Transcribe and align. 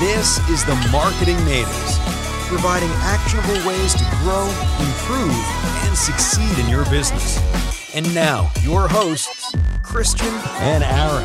This 0.00 0.40
is 0.50 0.64
the 0.64 0.74
Marketing 0.90 1.36
Natives, 1.44 1.98
providing 2.48 2.90
actionable 2.94 3.54
ways 3.64 3.94
to 3.94 4.04
grow, 4.22 4.44
improve, 4.80 5.32
and 5.86 5.96
succeed 5.96 6.58
in 6.58 6.68
your 6.68 6.84
business. 6.86 7.38
And 7.94 8.12
now, 8.12 8.50
your 8.62 8.88
hosts, 8.88 9.54
Christian 9.84 10.34
and 10.58 10.82
Aaron. 10.82 11.24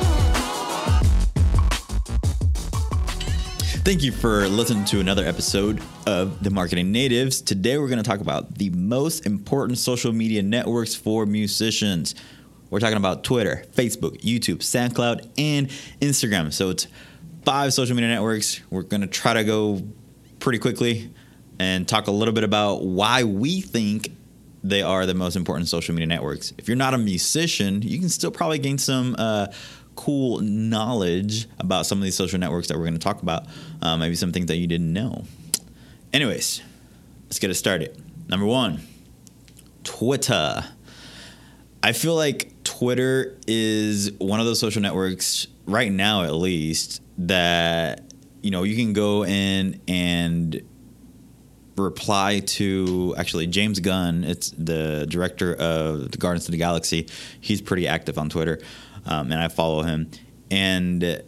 Thank 3.84 4.04
you 4.04 4.12
for 4.12 4.48
listening 4.48 4.86
to 4.86 5.00
another 5.00 5.26
episode 5.26 5.82
of 6.06 6.44
The 6.44 6.52
Marketing 6.52 6.92
Natives. 6.92 7.42
Today 7.42 7.80
we're 7.80 7.88
going 7.88 8.04
to 8.04 8.08
talk 8.08 8.22
about 8.22 8.60
the 8.60 8.70
most 8.70 9.26
important 9.26 9.80
social 9.80 10.14
media 10.14 10.44
networks 10.44 10.94
for 10.94 11.26
musicians. 11.26 12.14
We're 12.70 12.80
talking 12.80 12.98
about 12.98 13.24
Twitter, 13.24 13.66
Facebook, 13.74 14.22
YouTube, 14.22 14.58
SoundCloud, 14.58 15.28
and 15.40 15.70
Instagram. 16.02 16.54
So 16.54 16.70
it's 16.70 16.86
five 17.44 17.74
social 17.74 17.96
media 17.96 18.10
networks. 18.10 18.62
We're 18.70 18.84
going 18.84 19.02
to 19.02 19.08
try 19.08 19.34
to 19.34 19.44
go 19.44 19.82
pretty 20.40 20.60
quickly 20.60 21.12
and 21.60 21.88
talk 21.88 22.08
a 22.08 22.12
little 22.12 22.34
bit 22.34 22.44
about 22.44 22.84
why 22.84 23.24
we 23.24 23.62
think 23.62 24.10
they 24.64 24.82
are 24.82 25.06
the 25.06 25.14
most 25.14 25.36
important 25.36 25.68
social 25.68 25.94
media 25.94 26.08
networks. 26.08 26.54
If 26.58 26.68
you're 26.68 26.78
not 26.78 26.94
a 26.94 26.98
musician, 26.98 27.82
you 27.82 28.00
can 28.00 28.10
still 28.10 28.32
probably 28.32 28.60
gain 28.60 28.78
some 28.78 29.16
uh, 29.18 29.48
cool 29.96 30.40
knowledge 30.40 31.48
about 31.60 31.86
some 31.86 31.98
of 31.98 32.04
these 32.04 32.16
social 32.16 32.40
networks 32.40 32.68
that 32.68 32.78
we're 32.78 32.86
going 32.86 32.94
to 32.94 33.00
talk 33.00 33.22
about. 33.22 33.46
Uh, 33.82 33.98
maybe 33.98 34.16
some 34.16 34.32
things 34.32 34.48
that 34.48 34.58
you 34.58 34.68
didn't 34.68 34.92
know. 34.92 35.26
Anyways, 36.14 36.62
let's 37.26 37.40
get 37.40 37.50
it 37.50 37.56
started. 37.56 38.02
Number 38.28 38.46
one, 38.46 38.82
Twitter. 39.84 40.64
I 41.82 41.94
feel 41.94 42.16
like 42.16 42.59
Twitter 42.70 43.36
is 43.48 44.12
one 44.20 44.40
of 44.40 44.46
those 44.46 44.60
social 44.60 44.80
networks 44.80 45.48
right 45.66 45.92
now, 45.92 46.24
at 46.24 46.36
least, 46.36 47.02
that 47.18 48.14
you 48.44 48.52
know 48.52 48.62
you 48.62 48.76
can 48.76 48.94
go 48.94 49.26
in 49.26 49.82
and 49.88 50.62
reply 51.76 52.42
to 52.42 53.16
actually 53.18 53.48
James 53.48 53.80
Gunn. 53.80 54.24
It's 54.24 54.52
the 54.52 55.08
director 55.10 55.56
of 55.56 56.12
the 56.12 56.18
Guardians 56.20 56.48
of 56.48 56.52
the 56.52 56.60
Galaxy. 56.60 57.08
He's 57.42 57.60
pretty 57.60 57.88
active 57.88 58.20
on 58.20 58.30
Twitter, 58.30 58.60
um, 59.08 59.32
and 59.32 59.42
I 59.42 59.48
follow 59.48 59.82
him. 59.82 60.12
And 60.52 61.24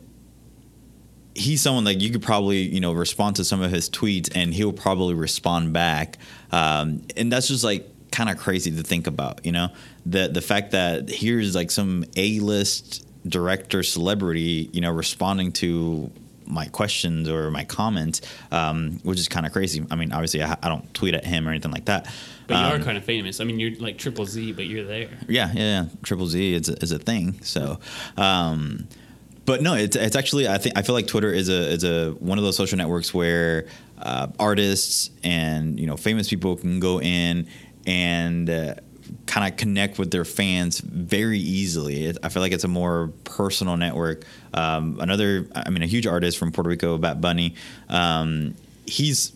he's 1.34 1.64
someone 1.64 1.86
like 1.86 2.02
you 2.02 2.12
could 2.12 2.22
probably 2.22 2.59
you 2.59 2.81
know 2.81 2.94
respond 2.94 3.38
to 3.38 3.44
some 3.44 3.64
of 3.64 3.72
his 3.72 3.89
tweets, 3.89 4.30
and 4.36 4.53
he'll 4.53 4.73
probably 4.73 5.16
respond 5.16 5.73
back. 5.73 6.19
Um, 6.52 7.02
and 7.17 7.31
that's 7.31 7.47
just 7.47 7.64
like 7.64 7.88
kind 8.12 8.30
of 8.30 8.38
crazy 8.38 8.69
to 8.69 8.84
think 8.84 9.08
about. 9.08 9.44
You 9.44 9.53
know, 9.53 9.69
the 10.05 10.27
the 10.27 10.41
fact 10.41 10.71
that 10.71 11.09
here's 11.09 11.55
like 11.55 11.71
some 11.71 12.05
A 12.16 12.39
list 12.39 13.05
director 13.27 13.83
celebrity, 13.83 14.69
you 14.73 14.81
know, 14.81 14.91
responding 14.91 15.52
to 15.52 16.11
my 16.52 16.66
questions 16.66 17.30
or 17.30 17.49
my 17.49 17.63
comments, 17.63 18.22
um, 18.52 18.99
which 19.03 19.19
is 19.19 19.27
kind 19.27 19.45
of 19.45 19.53
crazy. 19.53 19.85
I 19.89 19.95
mean, 19.95 20.11
obviously, 20.11 20.44
I, 20.44 20.57
I, 20.61 20.69
don't 20.69 20.94
tweet 20.94 21.13
at 21.13 21.25
him 21.25 21.47
or 21.47 21.52
anything 21.52 21.72
like 21.72 21.85
that. 21.85 22.13
But 22.47 22.55
you 22.55 22.75
um, 22.75 22.81
are 22.81 22.83
kind 22.83 22.97
of 22.97 23.05
famous. 23.05 23.39
I 23.39 23.45
mean, 23.45 23.59
you're 23.59 23.75
like 23.79 23.97
Triple 23.97 24.25
Z, 24.25 24.52
but 24.53 24.66
you're 24.66 24.83
there. 24.83 25.09
Yeah, 25.27 25.52
yeah, 25.53 25.61
yeah. 25.61 25.85
Triple 26.03 26.27
Z 26.27 26.53
is 26.53 26.69
a, 26.69 26.73
is 26.83 26.91
a 26.91 26.99
thing. 26.99 27.41
So, 27.41 27.79
um, 28.17 28.88
but 29.45 29.61
no, 29.61 29.75
it's 29.75 29.95
it's 29.95 30.16
actually 30.16 30.47
I 30.47 30.57
think 30.57 30.77
I 30.77 30.81
feel 30.81 30.94
like 30.94 31.07
Twitter 31.07 31.31
is 31.31 31.49
a 31.49 31.72
is 31.72 31.83
a 31.83 32.11
one 32.19 32.38
of 32.38 32.44
those 32.44 32.57
social 32.57 32.77
networks 32.77 33.13
where 33.13 33.67
uh, 33.97 34.27
artists 34.38 35.09
and 35.23 35.79
you 35.79 35.88
know 35.88 35.95
famous 35.95 36.29
people 36.29 36.55
can 36.57 36.79
go 36.79 36.99
in 37.02 37.47
and. 37.85 38.49
Uh, 38.49 38.75
kind 39.26 39.52
of 39.52 39.58
connect 39.58 40.00
with 40.00 40.12
their 40.12 40.26
fans 40.26 40.80
very 40.80 41.40
easily. 41.40 42.14
I 42.23 42.30
feel 42.30 42.42
like 42.42 42.52
it's 42.52 42.64
a 42.64 42.70
more 42.70 43.12
personal 43.23 43.78
network. 43.78 44.26
Um, 44.53 44.98
another, 45.00 45.48
I 45.56 45.70
mean, 45.70 45.84
a 45.84 45.88
huge 45.88 46.08
artist 46.08 46.38
from 46.38 46.52
Puerto 46.52 46.70
Rico, 46.70 46.98
Bad 46.98 47.22
Bunny. 47.22 47.56
Um, 47.90 48.56
he's, 48.86 49.34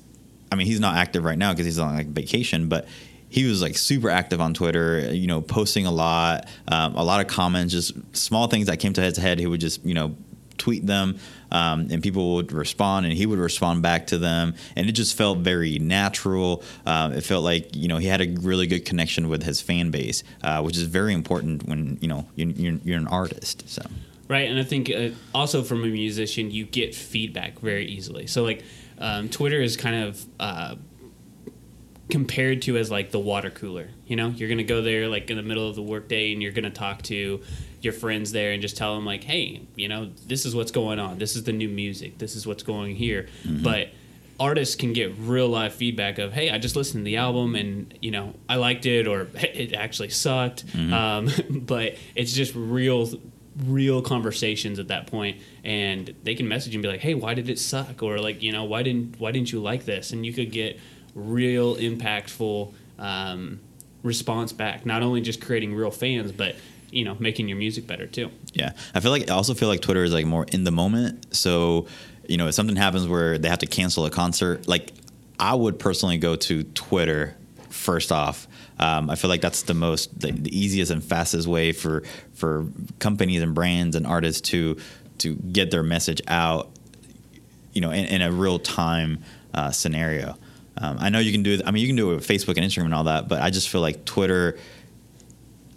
I 0.51 0.55
mean, 0.55 0.67
he's 0.67 0.79
not 0.79 0.97
active 0.97 1.23
right 1.23 1.37
now 1.37 1.53
because 1.53 1.65
he's 1.65 1.79
on 1.79 1.95
like 1.95 2.07
vacation, 2.07 2.69
but 2.69 2.87
he 3.29 3.45
was 3.45 3.61
like 3.61 3.77
super 3.77 4.09
active 4.09 4.39
on 4.39 4.53
Twitter, 4.53 5.13
you 5.13 5.27
know, 5.27 5.41
posting 5.41 5.85
a 5.85 5.91
lot, 5.91 6.47
um, 6.67 6.95
a 6.95 7.03
lot 7.03 7.21
of 7.21 7.27
comments, 7.27 7.73
just 7.73 7.93
small 8.15 8.47
things 8.47 8.67
that 8.67 8.77
came 8.77 8.93
to 8.93 9.01
his 9.01 9.17
head. 9.17 9.39
He 9.39 9.47
would 9.47 9.61
just, 9.61 9.83
you 9.85 9.93
know, 9.93 10.15
tweet 10.65 10.87
them 10.87 11.19
um, 11.51 11.87
and 11.91 12.01
people 12.01 12.33
would 12.33 12.51
respond 12.51 13.05
and 13.05 13.13
he 13.13 13.27
would 13.27 13.37
respond 13.37 13.83
back 13.83 14.07
to 14.07 14.17
them. 14.17 14.55
And 14.75 14.89
it 14.89 14.93
just 14.93 15.15
felt 15.15 15.37
very 15.39 15.77
natural. 15.77 16.63
Uh, 16.87 17.11
it 17.13 17.21
felt 17.21 17.43
like 17.43 17.75
you 17.75 17.87
know 17.87 17.97
he 17.97 18.07
had 18.07 18.19
a 18.19 18.27
really 18.41 18.65
good 18.65 18.83
connection 18.83 19.29
with 19.29 19.43
his 19.43 19.61
fan 19.61 19.91
base 19.91 20.23
uh, 20.43 20.61
which 20.63 20.75
is 20.75 20.83
very 20.83 21.13
important 21.13 21.67
when 21.67 21.99
you 22.01 22.07
know 22.07 22.25
you're, 22.35 22.79
you're, 22.83 22.97
an 22.97 23.07
artist 23.07 23.69
so. 23.69 23.83
Right 24.27 24.49
and 24.49 24.57
i 24.59 24.63
think 24.63 24.89
uh, 24.89 25.09
also 25.35 25.61
from 25.61 25.83
a 25.83 25.87
musician 25.87 26.49
you 26.49 26.65
get 26.65 26.95
feedback 26.95 27.59
very 27.59 27.85
easily. 27.85 28.25
So 28.25 28.43
like 28.43 28.63
um, 28.97 29.29
twitter 29.29 29.61
is 29.61 29.77
kind 29.77 30.03
of 30.03 30.25
uh, 30.39 30.75
compared 32.09 32.61
to 32.61 32.77
as 32.77 32.91
like 32.91 33.09
the 33.11 33.19
water 33.19 33.49
cooler 33.49 33.89
you 34.05 34.15
know 34.15 34.27
you're 34.29 34.49
gonna 34.49 34.63
go 34.63 34.81
there 34.81 35.07
like 35.07 35.29
in 35.29 35.37
the 35.37 35.43
middle 35.43 35.67
of 35.67 35.75
the 35.75 35.81
workday 35.81 36.33
and 36.33 36.41
you're 36.41 36.51
gonna 36.51 36.69
talk 36.69 37.01
to 37.01 37.41
your 37.85 37.93
friends 37.93 38.33
there 38.33 38.51
and 38.51 38.61
just 38.61 38.75
tell 38.75 38.95
them 38.95 39.05
like, 39.05 39.23
hey, 39.23 39.61
you 39.75 39.87
know, 39.87 40.09
this 40.27 40.45
is 40.45 40.53
what's 40.53 40.71
going 40.71 40.99
on. 40.99 41.19
This 41.19 41.37
is 41.37 41.43
the 41.43 41.53
new 41.53 41.69
music. 41.69 42.17
This 42.17 42.35
is 42.35 42.45
what's 42.45 42.63
going 42.63 42.95
here. 42.95 43.27
Mm-hmm. 43.43 43.63
But 43.63 43.89
artists 44.37 44.75
can 44.75 44.91
get 44.91 45.15
real 45.19 45.47
live 45.47 45.73
feedback 45.73 46.17
of, 46.17 46.33
hey, 46.33 46.49
I 46.49 46.57
just 46.57 46.75
listened 46.75 47.01
to 47.01 47.05
the 47.05 47.17
album 47.17 47.55
and 47.55 47.97
you 48.01 48.11
know 48.11 48.33
I 48.49 48.55
liked 48.55 48.85
it 48.85 49.07
or 49.07 49.29
it 49.35 49.73
actually 49.73 50.09
sucked. 50.09 50.67
Mm-hmm. 50.67 50.93
Um, 50.93 51.29
but 51.65 51.95
it's 52.15 52.33
just 52.33 52.53
real 52.55 53.07
real 53.63 54.01
conversations 54.01 54.79
at 54.79 54.89
that 54.89 55.07
point 55.07 55.39
and 55.63 56.13
they 56.23 56.35
can 56.35 56.45
message 56.45 56.75
and 56.75 56.81
be 56.81 56.89
like 56.89 56.99
hey 56.99 57.13
why 57.13 57.33
did 57.33 57.49
it 57.49 57.57
suck 57.57 58.03
or 58.03 58.19
like 58.19 58.43
you 58.43 58.51
know 58.51 58.65
why 58.65 58.83
didn't 58.83 59.17
why 59.17 59.31
didn't 59.31 59.49
you 59.49 59.61
like 59.61 59.85
this 59.85 60.11
and 60.11 60.25
you 60.25 60.33
could 60.33 60.51
get 60.51 60.77
real 61.15 61.75
impactful 61.77 62.71
um, 62.99 63.59
response 64.03 64.51
back 64.51 64.85
not 64.85 65.01
only 65.01 65.21
just 65.21 65.41
creating 65.41 65.73
real 65.73 65.89
fans 65.89 66.31
but 66.31 66.55
you 66.91 67.03
know 67.03 67.15
making 67.19 67.47
your 67.47 67.57
music 67.57 67.85
better 67.85 68.07
too. 68.07 68.31
Yeah, 68.53 68.71
I 68.93 68.99
feel 69.01 69.11
like 69.11 69.29
I 69.29 69.33
also 69.33 69.53
feel 69.53 69.67
like 69.67 69.81
Twitter 69.81 70.03
is 70.03 70.13
like 70.13 70.25
more 70.25 70.45
in 70.45 70.63
the 70.63 70.71
moment. 70.71 71.35
So 71.35 71.87
you 72.27 72.37
know 72.37 72.47
if 72.47 72.55
something 72.55 72.75
happens 72.75 73.07
where 73.07 73.37
they 73.37 73.49
have 73.49 73.59
to 73.59 73.67
cancel 73.67 74.05
a 74.05 74.09
concert, 74.09 74.67
like 74.67 74.93
I 75.39 75.53
would 75.53 75.77
personally 75.77 76.17
go 76.17 76.35
to 76.35 76.63
Twitter 76.63 77.35
first 77.69 78.11
off. 78.11 78.47
Um, 78.79 79.09
I 79.09 79.15
feel 79.15 79.29
like 79.29 79.41
that's 79.41 79.63
the 79.63 79.73
most 79.73 80.19
the, 80.19 80.31
the, 80.31 80.57
easiest 80.57 80.91
and 80.91 81.03
fastest 81.03 81.47
way 81.47 81.71
for 81.71 82.03
for 82.33 82.67
companies 82.99 83.41
and 83.41 83.53
brands 83.53 83.95
and 83.95 84.07
artists 84.07 84.41
to 84.49 84.77
to 85.19 85.35
get 85.35 85.71
their 85.71 85.83
message 85.83 86.21
out. 86.27 86.69
You 87.73 87.81
know, 87.81 87.91
in, 87.91 88.05
in 88.05 88.21
a 88.21 88.31
real 88.31 88.57
time 88.57 89.23
uh, 89.53 89.71
scenario. 89.71 90.37
Um, 90.77 90.97
I 90.99 91.09
know 91.09 91.19
you 91.19 91.31
can 91.31 91.43
do. 91.43 91.61
I 91.65 91.71
mean, 91.71 91.81
you 91.81 91.87
can 91.87 91.95
do 91.95 92.11
it 92.11 92.15
with 92.15 92.27
Facebook 92.27 92.57
and 92.57 92.65
Instagram 92.65 92.85
and 92.85 92.93
all 92.93 93.05
that, 93.05 93.27
but 93.27 93.41
I 93.41 93.49
just 93.49 93.69
feel 93.69 93.81
like 93.81 94.05
Twitter. 94.05 94.57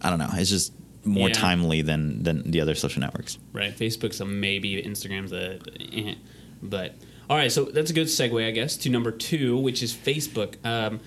I 0.03 0.11
don't 0.11 0.19
know. 0.19 0.29
It's 0.33 0.51
just 0.51 0.73
more 1.05 1.29
yeah. 1.29 1.35
timely 1.35 1.83
than 1.83 2.23
than 2.23 2.51
the 2.51 2.61
other 2.61 2.75
social 2.75 3.01
networks. 3.01 3.39
Right. 3.53 3.75
Facebook's 3.75 4.21
a 4.21 4.25
maybe, 4.25 4.83
Instagram's 4.83 5.33
a, 5.33 5.61
eh. 5.93 6.15
but 6.63 6.95
all 7.31 7.37
right. 7.37 7.51
So 7.51 7.65
that's 7.65 7.91
a 7.91 7.95
good 7.95 8.09
segue, 8.09 8.47
I 8.47 8.51
guess, 8.51 8.77
to 8.79 8.91
number 8.91 9.11
two, 9.11 9.57
which 9.57 9.83
is 9.83 9.95
Facebook. 9.95 10.65
Um, 10.65 11.01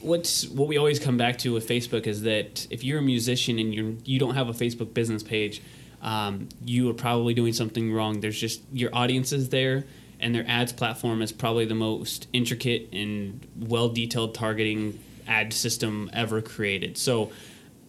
what's 0.00 0.48
what 0.48 0.68
we 0.68 0.78
always 0.78 0.98
come 0.98 1.16
back 1.16 1.38
to 1.38 1.52
with 1.52 1.68
Facebook 1.68 2.06
is 2.06 2.22
that 2.22 2.66
if 2.70 2.84
you're 2.84 2.98
a 2.98 3.02
musician 3.02 3.58
and 3.58 3.74
you 3.74 3.98
you 4.04 4.18
don't 4.18 4.34
have 4.34 4.48
a 4.48 4.52
Facebook 4.52 4.94
business 4.94 5.22
page, 5.22 5.62
um, 6.02 6.48
you 6.64 6.88
are 6.90 6.94
probably 6.94 7.34
doing 7.34 7.52
something 7.52 7.92
wrong. 7.92 8.20
There's 8.20 8.38
just 8.38 8.62
your 8.72 8.94
audience 8.94 9.32
is 9.32 9.48
there, 9.48 9.84
and 10.20 10.34
their 10.34 10.44
ads 10.46 10.72
platform 10.72 11.22
is 11.22 11.32
probably 11.32 11.64
the 11.64 11.74
most 11.74 12.28
intricate 12.32 12.88
and 12.92 13.46
well 13.58 13.88
detailed 13.88 14.34
targeting 14.34 14.98
ad 15.26 15.52
system 15.52 16.10
ever 16.12 16.42
created. 16.42 16.98
So, 16.98 17.32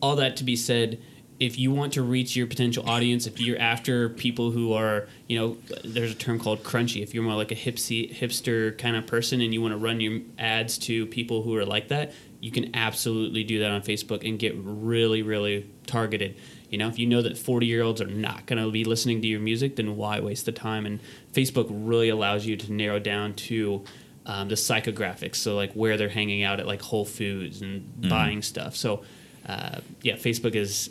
all 0.02 0.16
that 0.16 0.38
to 0.38 0.44
be 0.44 0.56
said, 0.56 1.00
if 1.42 1.58
you 1.58 1.72
want 1.72 1.94
to 1.94 2.04
reach 2.04 2.36
your 2.36 2.46
potential 2.46 2.88
audience, 2.88 3.26
if 3.26 3.40
you're 3.40 3.60
after 3.60 4.10
people 4.10 4.52
who 4.52 4.74
are, 4.74 5.08
you 5.28 5.40
know, 5.40 5.58
there's 5.84 6.12
a 6.12 6.16
term 6.16 6.40
called 6.40 6.64
crunchy. 6.64 7.02
If 7.02 7.16
you're 7.16 7.24
more 7.24 7.36
like 7.36 7.52
a 7.52 7.56
hipsy, 7.56 8.14
hipster 8.14 8.78
kind 8.78 8.96
of 8.96 9.08
person 9.08 9.42
and 9.42 9.52
you 9.52 9.60
want 9.60 9.74
to 9.74 9.78
run 9.80 10.00
your 10.00 10.22
ads 10.38 10.78
to 10.80 11.08
people 11.08 11.42
who 11.42 11.56
are 11.56 11.66
like 11.66 11.88
that, 11.88 12.14
you 12.42 12.52
can 12.52 12.76
absolutely 12.76 13.44
do 13.44 13.60
that 13.60 13.72
on 13.72 13.82
Facebook 13.82 14.28
and 14.28 14.38
get 14.38 14.54
really, 14.56 15.24
really 15.24 15.68
targeted. 15.88 16.36
You 16.72 16.78
know, 16.78 16.88
if 16.88 16.98
you 16.98 17.06
know 17.06 17.22
that 17.22 17.38
40 17.38 17.68
year 17.68 17.84
olds 17.84 18.02
are 18.02 18.08
not 18.08 18.46
going 18.48 18.64
to 18.64 18.72
be 18.72 18.86
listening 18.86 19.22
to 19.22 19.28
your 19.28 19.42
music, 19.42 19.76
then 19.76 19.98
why 19.98 20.22
waste 20.22 20.46
the 20.46 20.54
time? 20.54 20.86
And 20.86 21.00
Facebook 21.34 21.68
really 21.70 22.10
allows 22.10 22.46
you 22.46 22.56
to 22.56 22.72
narrow 22.72 22.98
down 22.98 23.34
to 23.34 23.84
um, 24.26 24.48
the 24.48 24.56
psychographics. 24.56 25.36
So, 25.36 25.56
like 25.56 25.74
where 25.74 25.98
they're 25.98 26.10
hanging 26.10 26.44
out 26.44 26.60
at 26.60 26.66
like 26.66 26.82
Whole 26.82 27.06
Foods 27.06 27.62
and 27.62 27.82
mm-hmm. 27.82 28.10
buying 28.10 28.42
stuff. 28.42 28.76
So, 28.76 29.04
uh, 29.48 29.82
yeah, 30.02 30.16
Facebook 30.16 30.56
is 30.56 30.90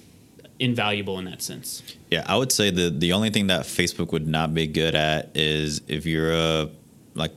invaluable 0.59 1.19
in 1.19 1.25
that 1.25 1.41
sense. 1.41 1.83
Yeah, 2.11 2.25
I 2.27 2.37
would 2.37 2.53
say 2.53 2.71
the 2.71 2.91
the 2.91 3.15
only 3.15 3.31
thing 3.31 3.47
that 3.47 3.63
Facebook 3.63 4.13
would 4.13 4.29
not 4.29 4.53
be 4.53 4.67
good 4.67 4.95
at 4.95 5.31
is 5.35 5.81
if 5.89 6.05
you're 6.05 6.33
a 6.33 6.69
like 7.15 7.33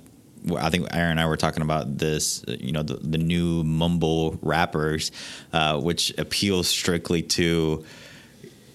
I 0.57 0.69
think 0.69 0.87
Aaron 0.93 1.11
and 1.11 1.19
I 1.21 1.27
were 1.27 1.37
talking 1.37 1.63
about 1.63 1.97
this, 1.97 2.43
you 2.47 2.73
know, 2.73 2.83
the, 2.83 2.95
the 2.95 3.17
new 3.17 3.63
mumble 3.63 4.37
rappers, 4.41 5.11
uh, 5.53 5.79
which 5.79 6.13
appeals 6.17 6.67
strictly 6.67 7.21
to 7.21 7.85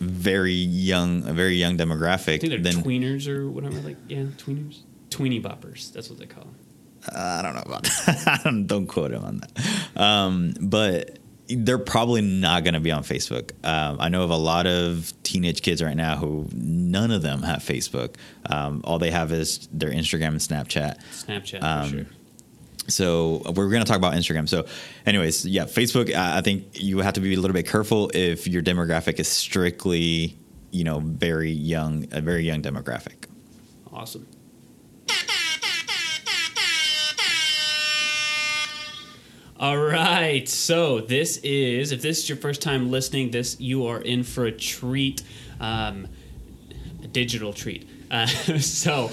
very 0.01 0.53
young, 0.53 1.27
a 1.29 1.33
very 1.33 1.57
young 1.57 1.77
demographic. 1.77 2.35
I 2.35 2.39
think 2.39 2.51
they're 2.51 2.59
then, 2.59 2.83
tweeners 2.83 3.29
or 3.29 3.49
whatever. 3.51 3.79
Like, 3.81 3.97
yeah, 4.09 4.25
tweeners. 4.37 4.81
Tweeny 5.11 5.41
boppers. 5.41 5.93
That's 5.93 6.11
what 6.11 6.19
they 6.19 6.27
call 6.27 6.45
them. 6.45 6.55
I 7.15 7.41
don't 7.43 7.55
know 7.55 7.63
about 7.65 7.85
that. 7.85 8.63
don't 8.67 8.87
quote 8.87 9.13
him 9.13 9.25
on 9.25 9.39
that. 9.41 10.01
Um, 10.01 10.55
but 10.61 11.19
they're 11.49 11.79
probably 11.79 12.21
not 12.21 12.65
going 12.65 12.75
to 12.75 12.81
be 12.81 12.91
on 12.91 13.03
Facebook. 13.03 13.53
Um, 13.65 13.97
I 14.01 14.11
know 14.11 14.23
of 14.23 14.31
a 14.31 14.37
lot 14.37 14.67
of 14.67 15.15
teenage 15.23 15.63
kids 15.63 15.83
right 15.83 15.97
now 15.97 16.17
who 16.17 16.47
none 16.53 17.11
of 17.11 17.23
them 17.23 17.43
have 17.43 17.61
Facebook. 17.61 18.17
Um, 18.45 18.83
all 18.85 18.99
they 18.99 19.11
have 19.11 19.33
is 19.33 19.67
their 19.73 19.91
Instagram 19.91 20.29
and 20.29 20.41
Snapchat. 20.41 20.99
Snapchat, 21.13 21.63
Um, 21.63 21.89
for 21.89 21.97
sure. 21.97 22.07
So 22.89 23.43
we're 23.45 23.69
going 23.69 23.83
to 23.83 23.89
talk 23.89 23.99
about 23.99 24.15
Instagram. 24.15 24.49
So, 24.49 24.67
anyways, 25.07 25.47
yeah, 25.47 25.65
Facebook. 25.65 26.15
I 26.15 26.39
I 26.39 26.41
think 26.41 26.81
you 26.81 26.99
have 26.99 27.15
to 27.15 27.21
be 27.21 27.35
a 27.35 27.41
little 27.41 27.55
bit 27.55 27.67
careful 27.67 28.11
if 28.15 28.47
your 28.47 28.63
demographic 28.63 29.21
is 29.21 29.29
strictly, 29.29 30.39
you 30.71 30.85
know, 30.85 31.01
very 31.01 31.51
young, 31.51 32.07
a 32.13 32.21
very 32.21 32.45
young 32.45 32.63
demographic. 32.63 33.27
Awesome. 33.93 34.27
All 39.61 39.77
right. 39.77 40.49
So 40.49 41.01
this 41.01 41.39
is 41.39 41.91
if 41.91 42.01
this 42.01 42.19
is 42.19 42.29
your 42.29 42.39
first 42.39 42.63
time 42.63 42.93
listening, 42.93 43.33
this 43.33 43.61
you 43.61 43.87
are 43.87 44.01
in 44.01 44.23
for 44.23 44.47
a 44.47 44.53
treat, 44.53 45.23
um, 45.61 46.07
a 47.03 47.09
digital 47.09 47.53
treat. 47.53 47.89
Uh, 48.11 48.27
so 48.59 49.09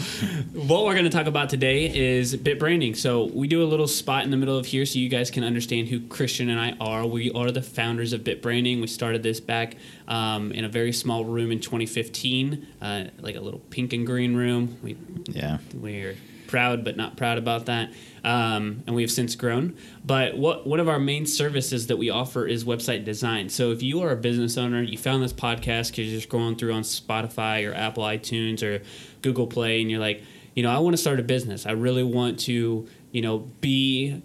what 0.53 0.85
we're 0.85 0.93
going 0.93 1.05
to 1.05 1.09
talk 1.09 1.27
about 1.27 1.49
today 1.49 1.93
is 1.93 2.35
bit 2.35 2.59
branding. 2.59 2.95
So 2.95 3.25
we 3.25 3.47
do 3.47 3.63
a 3.63 3.65
little 3.65 3.87
spot 3.87 4.23
in 4.23 4.31
the 4.31 4.37
middle 4.37 4.57
of 4.57 4.65
here 4.65 4.85
so 4.85 4.99
you 4.99 5.09
guys 5.09 5.29
can 5.31 5.43
understand 5.43 5.87
who 5.87 5.99
Christian 6.07 6.49
and 6.49 6.59
I 6.59 6.75
are. 6.79 7.05
We 7.05 7.31
are 7.31 7.51
the 7.51 7.61
founders 7.61 8.13
of 8.13 8.23
Bit 8.23 8.41
Branding. 8.41 8.81
We 8.81 8.87
started 8.87 9.23
this 9.23 9.39
back 9.39 9.75
um, 10.07 10.51
in 10.51 10.65
a 10.65 10.69
very 10.69 10.93
small 10.93 11.25
room 11.25 11.51
in 11.51 11.59
2015, 11.59 12.67
uh, 12.81 13.05
like 13.19 13.35
a 13.35 13.41
little 13.41 13.59
pink 13.69 13.93
and 13.93 14.05
green 14.05 14.35
room. 14.35 14.77
We 14.81 14.97
Yeah. 15.27 15.57
we're 15.73 16.15
proud 16.47 16.83
but 16.83 16.97
not 16.97 17.17
proud 17.17 17.37
about 17.37 17.65
that 17.65 17.91
um, 18.23 18.83
and 18.87 18.95
we 18.95 19.01
have 19.01 19.11
since 19.11 19.35
grown 19.35 19.75
but 20.03 20.37
what 20.37 20.65
one 20.65 20.79
of 20.79 20.89
our 20.89 20.99
main 20.99 21.25
services 21.25 21.87
that 21.87 21.97
we 21.97 22.09
offer 22.09 22.45
is 22.45 22.63
website 22.63 23.03
design 23.03 23.49
so 23.49 23.71
if 23.71 23.81
you 23.81 24.01
are 24.01 24.11
a 24.11 24.15
business 24.15 24.57
owner 24.57 24.81
you 24.81 24.97
found 24.97 25.23
this 25.23 25.33
podcast 25.33 25.91
because 25.91 26.11
you're 26.11 26.21
scrolling 26.21 26.57
through 26.57 26.73
on 26.73 26.81
spotify 26.81 27.69
or 27.69 27.73
apple 27.73 28.03
itunes 28.03 28.63
or 28.63 28.83
google 29.21 29.47
play 29.47 29.81
and 29.81 29.89
you're 29.89 29.99
like 29.99 30.23
you 30.55 30.63
know 30.63 30.71
i 30.71 30.79
want 30.79 30.93
to 30.93 31.01
start 31.01 31.19
a 31.19 31.23
business 31.23 31.65
i 31.65 31.71
really 31.71 32.03
want 32.03 32.39
to 32.39 32.87
you 33.11 33.21
know 33.21 33.39
be 33.61 34.21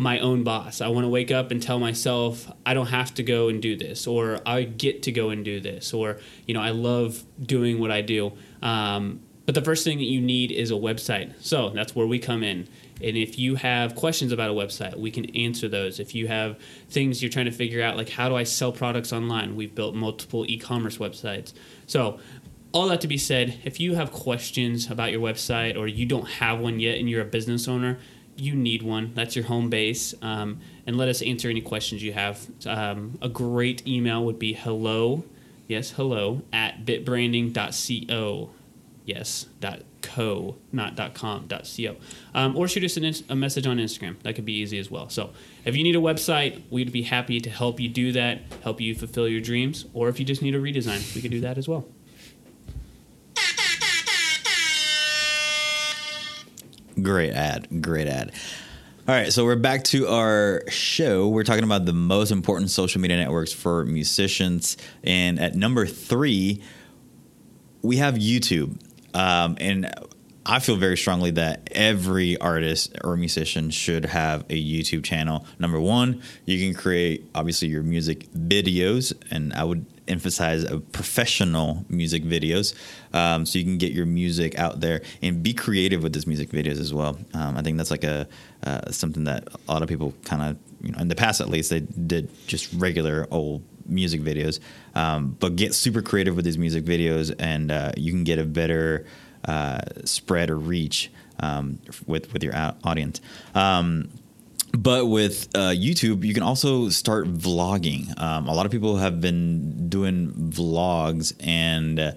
my 0.00 0.18
own 0.20 0.42
boss. 0.42 0.80
I 0.80 0.88
want 0.88 1.04
to 1.04 1.10
wake 1.10 1.30
up 1.30 1.50
and 1.50 1.62
tell 1.62 1.78
myself 1.78 2.50
I 2.64 2.72
don't 2.72 2.86
have 2.86 3.12
to 3.14 3.22
go 3.22 3.50
and 3.50 3.60
do 3.60 3.76
this, 3.76 4.06
or 4.06 4.40
I 4.46 4.62
get 4.62 5.02
to 5.02 5.12
go 5.12 5.28
and 5.28 5.44
do 5.44 5.60
this, 5.60 5.92
or 5.92 6.18
you 6.46 6.54
know 6.54 6.62
I 6.62 6.70
love 6.70 7.22
doing 7.40 7.78
what 7.78 7.90
I 7.90 8.00
do. 8.00 8.32
Um, 8.62 9.20
but 9.50 9.56
the 9.56 9.62
first 9.62 9.82
thing 9.82 9.98
that 9.98 10.04
you 10.04 10.20
need 10.20 10.52
is 10.52 10.70
a 10.70 10.74
website. 10.74 11.32
So 11.40 11.70
that's 11.70 11.92
where 11.92 12.06
we 12.06 12.20
come 12.20 12.44
in. 12.44 12.68
And 13.02 13.16
if 13.16 13.36
you 13.36 13.56
have 13.56 13.96
questions 13.96 14.30
about 14.30 14.48
a 14.48 14.52
website, 14.52 14.94
we 14.96 15.10
can 15.10 15.28
answer 15.34 15.66
those. 15.66 15.98
If 15.98 16.14
you 16.14 16.28
have 16.28 16.56
things 16.88 17.20
you're 17.20 17.32
trying 17.32 17.46
to 17.46 17.50
figure 17.50 17.82
out, 17.82 17.96
like 17.96 18.10
how 18.10 18.28
do 18.28 18.36
I 18.36 18.44
sell 18.44 18.70
products 18.70 19.12
online, 19.12 19.56
we've 19.56 19.74
built 19.74 19.96
multiple 19.96 20.48
e-commerce 20.48 20.98
websites. 20.98 21.52
So 21.88 22.20
all 22.70 22.86
that 22.90 23.00
to 23.00 23.08
be 23.08 23.18
said, 23.18 23.58
if 23.64 23.80
you 23.80 23.96
have 23.96 24.12
questions 24.12 24.88
about 24.88 25.10
your 25.10 25.20
website 25.20 25.76
or 25.76 25.88
you 25.88 26.06
don't 26.06 26.28
have 26.28 26.60
one 26.60 26.78
yet 26.78 26.98
and 26.98 27.10
you're 27.10 27.22
a 27.22 27.24
business 27.24 27.66
owner, 27.66 27.98
you 28.36 28.54
need 28.54 28.84
one. 28.84 29.10
That's 29.14 29.34
your 29.34 29.46
home 29.46 29.68
base. 29.68 30.14
Um, 30.22 30.60
and 30.86 30.96
let 30.96 31.08
us 31.08 31.22
answer 31.22 31.50
any 31.50 31.60
questions 31.60 32.04
you 32.04 32.12
have. 32.12 32.46
Um, 32.66 33.18
a 33.20 33.28
great 33.28 33.84
email 33.84 34.24
would 34.26 34.38
be 34.38 34.52
hello, 34.52 35.24
yes, 35.66 35.90
hello, 35.90 36.42
at 36.52 36.86
bitbranding.co. 36.86 38.50
Yes, 39.04 39.46
dot 39.60 39.80
co, 40.02 40.56
not 40.72 40.94
dot 40.94 41.14
com, 41.14 41.46
dot 41.46 41.68
co. 41.76 41.96
Um, 42.34 42.56
or 42.56 42.68
shoot 42.68 42.84
us 42.84 42.96
an, 42.96 43.12
a 43.28 43.34
message 43.34 43.66
on 43.66 43.78
Instagram. 43.78 44.20
That 44.22 44.34
could 44.34 44.44
be 44.44 44.52
easy 44.52 44.78
as 44.78 44.90
well. 44.90 45.08
So 45.08 45.30
if 45.64 45.74
you 45.74 45.82
need 45.82 45.96
a 45.96 46.00
website, 46.00 46.62
we'd 46.70 46.92
be 46.92 47.02
happy 47.02 47.40
to 47.40 47.50
help 47.50 47.80
you 47.80 47.88
do 47.88 48.12
that, 48.12 48.42
help 48.62 48.80
you 48.80 48.94
fulfill 48.94 49.26
your 49.26 49.40
dreams. 49.40 49.86
Or 49.94 50.08
if 50.08 50.20
you 50.20 50.26
just 50.26 50.42
need 50.42 50.54
a 50.54 50.60
redesign, 50.60 51.14
we 51.14 51.22
could 51.22 51.30
do 51.30 51.40
that 51.40 51.58
as 51.58 51.66
well. 51.66 51.88
Great 57.02 57.32
ad. 57.32 57.82
Great 57.82 58.06
ad. 58.06 58.32
All 59.08 59.14
right, 59.14 59.32
so 59.32 59.44
we're 59.44 59.56
back 59.56 59.82
to 59.84 60.06
our 60.06 60.62
show. 60.68 61.28
We're 61.28 61.42
talking 61.42 61.64
about 61.64 61.84
the 61.84 61.94
most 61.94 62.30
important 62.30 62.70
social 62.70 63.00
media 63.00 63.16
networks 63.16 63.52
for 63.52 63.84
musicians. 63.86 64.76
And 65.02 65.40
at 65.40 65.56
number 65.56 65.86
three, 65.86 66.62
we 67.82 67.96
have 67.96 68.14
YouTube. 68.14 68.78
Um, 69.14 69.56
and 69.60 69.92
I 70.46 70.58
feel 70.58 70.76
very 70.76 70.96
strongly 70.96 71.30
that 71.32 71.68
every 71.72 72.36
artist 72.38 72.96
or 73.04 73.16
musician 73.16 73.70
should 73.70 74.06
have 74.06 74.42
a 74.48 74.62
YouTube 74.62 75.04
channel. 75.04 75.46
Number 75.58 75.78
one, 75.78 76.22
you 76.46 76.58
can 76.58 76.74
create 76.80 77.28
obviously 77.34 77.68
your 77.68 77.82
music 77.82 78.26
videos, 78.32 79.12
and 79.30 79.52
I 79.52 79.64
would 79.64 79.84
emphasize 80.08 80.64
uh, 80.64 80.80
professional 80.92 81.84
music 81.88 82.24
videos, 82.24 82.74
um, 83.12 83.46
so 83.46 83.58
you 83.58 83.64
can 83.64 83.78
get 83.78 83.92
your 83.92 84.06
music 84.06 84.58
out 84.58 84.80
there 84.80 85.02
and 85.22 85.42
be 85.42 85.52
creative 85.52 86.02
with 86.02 86.14
these 86.14 86.26
music 86.26 86.50
videos 86.50 86.80
as 86.80 86.92
well. 86.92 87.18
Um, 87.34 87.56
I 87.56 87.62
think 87.62 87.76
that's 87.76 87.90
like 87.90 88.04
a 88.04 88.26
uh, 88.64 88.90
something 88.90 89.24
that 89.24 89.46
a 89.68 89.72
lot 89.72 89.82
of 89.82 89.88
people 89.88 90.14
kind 90.24 90.42
of 90.42 90.56
you 90.82 90.92
know 90.92 90.98
in 90.98 91.08
the 91.08 91.14
past 91.14 91.40
at 91.40 91.48
least 91.48 91.70
they 91.70 91.80
did 91.80 92.28
just 92.46 92.72
regular 92.74 93.26
old 93.30 93.62
music 93.90 94.20
videos, 94.22 94.60
um, 94.94 95.36
but 95.38 95.56
get 95.56 95.74
super 95.74 96.02
creative 96.02 96.36
with 96.36 96.44
these 96.44 96.58
music 96.58 96.84
videos, 96.84 97.34
and 97.38 97.70
uh, 97.70 97.92
you 97.96 98.12
can 98.12 98.24
get 98.24 98.38
a 98.38 98.44
better 98.44 99.06
uh, 99.44 99.80
spread 100.04 100.50
or 100.50 100.58
reach 100.58 101.10
um, 101.40 101.78
with 102.06 102.32
with 102.32 102.42
your 102.42 102.54
audience. 102.84 103.20
Um, 103.54 104.10
but 104.72 105.06
with 105.06 105.48
uh, 105.54 105.70
YouTube, 105.70 106.24
you 106.24 106.32
can 106.32 106.42
also 106.42 106.88
start 106.90 107.26
vlogging. 107.32 108.18
Um, 108.20 108.46
a 108.46 108.54
lot 108.54 108.66
of 108.66 108.72
people 108.72 108.98
have 108.98 109.20
been 109.20 109.88
doing 109.88 110.30
vlogs, 110.50 111.34
and 111.40 111.98
uh, 111.98 112.12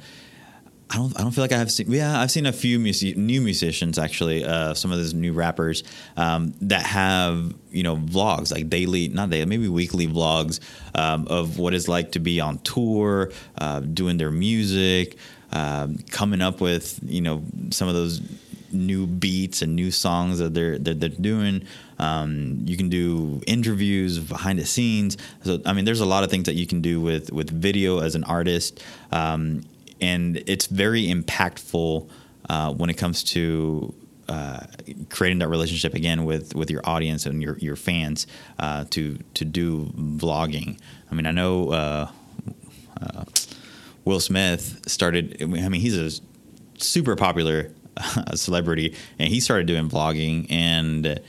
I 0.93 0.97
don't. 0.97 1.19
I 1.19 1.23
don't 1.23 1.31
feel 1.31 1.43
like 1.43 1.51
I 1.51 1.57
have 1.57 1.71
seen. 1.71 1.91
Yeah, 1.91 2.19
I've 2.19 2.29
seen 2.29 2.45
a 2.45 2.53
few 2.53 2.77
music, 2.77 3.17
new 3.17 3.41
musicians 3.41 3.97
actually. 3.97 4.45
Uh, 4.45 4.75
some 4.75 4.91
of 4.91 4.99
those 4.99 5.13
new 5.13 5.33
rappers 5.33 5.83
um, 6.17 6.53
that 6.61 6.85
have 6.85 7.53
you 7.71 7.81
know 7.81 7.97
vlogs 7.97 8.51
like 8.51 8.69
daily, 8.69 9.07
not 9.07 9.31
daily, 9.31 9.45
maybe 9.45 9.67
weekly 9.67 10.07
vlogs 10.07 10.59
um, 10.93 11.27
of 11.27 11.57
what 11.57 11.73
it's 11.73 11.87
like 11.87 12.11
to 12.11 12.19
be 12.19 12.39
on 12.39 12.59
tour, 12.59 13.31
uh, 13.57 13.79
doing 13.79 14.17
their 14.17 14.29
music, 14.29 15.17
um, 15.51 15.97
coming 16.11 16.41
up 16.41 16.61
with 16.61 16.99
you 17.03 17.21
know 17.21 17.43
some 17.71 17.87
of 17.87 17.95
those 17.95 18.21
new 18.71 19.07
beats 19.07 19.61
and 19.61 19.75
new 19.75 19.89
songs 19.89 20.37
that 20.39 20.53
they're 20.53 20.77
that 20.77 20.99
they're 20.99 21.09
doing. 21.09 21.65
Um, 21.97 22.61
you 22.65 22.77
can 22.77 22.89
do 22.89 23.41
interviews 23.47 24.19
behind 24.19 24.59
the 24.59 24.65
scenes. 24.65 25.17
So 25.43 25.59
I 25.65 25.73
mean, 25.73 25.85
there's 25.85 26.01
a 26.01 26.05
lot 26.05 26.23
of 26.23 26.29
things 26.29 26.45
that 26.45 26.55
you 26.55 26.67
can 26.67 26.81
do 26.81 27.01
with 27.01 27.31
with 27.31 27.49
video 27.49 27.99
as 27.99 28.13
an 28.13 28.23
artist, 28.25 28.83
um, 29.11 29.63
and 30.01 30.43
it's 30.47 30.67
very 30.67 31.05
impactful 31.07 32.09
uh, 32.49 32.73
when 32.73 32.89
it 32.89 32.95
comes 32.95 33.23
to. 33.23 33.93
Uh, 34.29 34.65
creating 35.09 35.39
that 35.39 35.49
relationship 35.49 35.93
again 35.93 36.23
with, 36.23 36.55
with 36.55 36.71
your 36.71 36.79
audience 36.85 37.25
and 37.25 37.43
your, 37.43 37.57
your 37.57 37.75
fans 37.75 38.25
uh, 38.57 38.85
to 38.89 39.19
to 39.33 39.43
do 39.43 39.91
vlogging. 39.97 40.79
I 41.11 41.13
mean, 41.15 41.25
I 41.25 41.31
know 41.31 41.71
uh, 41.71 42.11
uh, 43.01 43.25
Will 44.05 44.21
Smith 44.21 44.81
started. 44.87 45.37
I 45.41 45.45
mean, 45.45 45.73
he's 45.81 45.97
a 45.97 46.21
super 46.81 47.17
popular 47.17 47.71
uh, 47.97 48.35
celebrity, 48.37 48.95
and 49.19 49.27
he 49.27 49.41
started 49.41 49.67
doing 49.67 49.89
vlogging, 49.89 50.49
and 50.49 51.19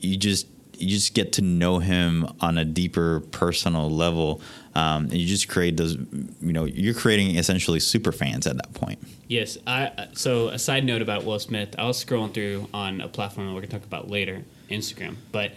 you 0.00 0.18
just 0.18 0.46
you 0.78 0.90
just 0.90 1.14
get 1.14 1.32
to 1.34 1.42
know 1.42 1.78
him 1.78 2.26
on 2.40 2.58
a 2.58 2.64
deeper 2.64 3.20
personal 3.30 3.90
level, 3.90 4.40
um, 4.74 5.04
and 5.04 5.14
you 5.14 5.26
just 5.26 5.48
create 5.48 5.76
those. 5.76 5.94
You 5.94 6.52
know, 6.52 6.64
you're 6.64 6.94
creating 6.94 7.36
essentially 7.36 7.80
super 7.80 8.12
fans 8.12 8.46
at 8.46 8.56
that 8.56 8.72
point. 8.74 8.98
Yes. 9.28 9.58
I 9.66 10.08
so 10.12 10.48
a 10.48 10.58
side 10.58 10.84
note 10.84 11.02
about 11.02 11.24
Will 11.24 11.38
Smith. 11.38 11.74
I 11.78 11.86
was 11.86 12.02
scrolling 12.02 12.32
through 12.32 12.68
on 12.72 13.00
a 13.00 13.08
platform 13.08 13.48
we're 13.54 13.60
gonna 13.60 13.72
talk 13.72 13.84
about 13.84 14.08
later, 14.08 14.42
Instagram. 14.70 15.16
But 15.32 15.52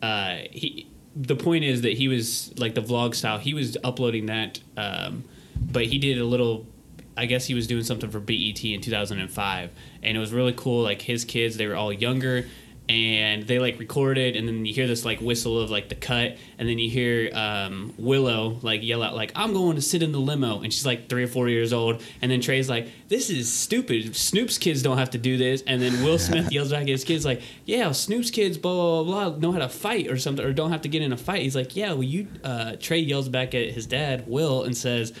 uh, 0.00 0.38
he, 0.50 0.88
the 1.14 1.36
point 1.36 1.64
is 1.64 1.82
that 1.82 1.92
he 1.92 2.08
was 2.08 2.52
like 2.58 2.74
the 2.74 2.82
vlog 2.82 3.14
style. 3.14 3.38
He 3.38 3.54
was 3.54 3.76
uploading 3.84 4.26
that, 4.26 4.60
um, 4.76 5.24
but 5.60 5.86
he 5.86 5.98
did 5.98 6.18
a 6.18 6.24
little. 6.24 6.66
I 7.14 7.26
guess 7.26 7.44
he 7.44 7.52
was 7.52 7.66
doing 7.66 7.84
something 7.84 8.10
for 8.10 8.20
BET 8.20 8.64
in 8.64 8.80
2005, 8.80 9.70
and 10.02 10.16
it 10.16 10.20
was 10.20 10.32
really 10.32 10.54
cool. 10.56 10.82
Like 10.82 11.02
his 11.02 11.26
kids, 11.26 11.58
they 11.58 11.66
were 11.66 11.76
all 11.76 11.92
younger, 11.92 12.46
and 12.92 13.44
they 13.44 13.58
like 13.58 13.78
recorded, 13.78 14.36
and 14.36 14.46
then 14.46 14.66
you 14.66 14.74
hear 14.74 14.86
this 14.86 15.04
like 15.04 15.20
whistle 15.20 15.58
of 15.58 15.70
like 15.70 15.88
the 15.88 15.94
cut, 15.94 16.36
and 16.58 16.68
then 16.68 16.78
you 16.78 16.90
hear 16.90 17.30
um, 17.34 17.94
Willow 17.96 18.58
like 18.62 18.82
yell 18.82 19.02
out 19.02 19.14
like 19.14 19.32
"I'm 19.34 19.52
going 19.52 19.76
to 19.76 19.82
sit 19.82 20.02
in 20.02 20.12
the 20.12 20.18
limo," 20.18 20.60
and 20.60 20.72
she's 20.72 20.84
like 20.84 21.08
three 21.08 21.24
or 21.24 21.26
four 21.26 21.48
years 21.48 21.72
old, 21.72 22.02
and 22.20 22.30
then 22.30 22.40
Trey's 22.40 22.68
like 22.68 22.88
"This 23.08 23.30
is 23.30 23.52
stupid. 23.52 24.14
Snoop's 24.14 24.58
kids 24.58 24.82
don't 24.82 24.98
have 24.98 25.10
to 25.10 25.18
do 25.18 25.36
this," 25.36 25.62
and 25.66 25.80
then 25.80 26.04
Will 26.04 26.18
Smith 26.28 26.52
yells 26.52 26.70
back 26.70 26.82
at 26.82 26.88
his 26.88 27.04
kids 27.04 27.24
like 27.24 27.40
"Yeah, 27.64 27.92
Snoop's 27.92 28.30
kids 28.30 28.58
blah 28.58 29.02
blah 29.02 29.30
blah 29.30 29.38
know 29.38 29.52
how 29.52 29.60
to 29.60 29.68
fight 29.68 30.08
or 30.08 30.18
something 30.18 30.44
or 30.44 30.52
don't 30.52 30.70
have 30.70 30.82
to 30.82 30.88
get 30.88 31.02
in 31.02 31.12
a 31.12 31.16
fight." 31.16 31.42
He's 31.42 31.56
like 31.56 31.74
"Yeah, 31.74 31.92
well 31.92 32.02
you." 32.02 32.28
Uh, 32.44 32.76
Trey 32.78 32.98
yells 32.98 33.28
back 33.28 33.54
at 33.54 33.70
his 33.70 33.86
dad 33.86 34.24
Will 34.26 34.64
and 34.64 34.76
says. 34.76 35.12